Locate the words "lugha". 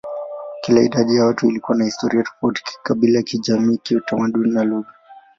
4.63-4.93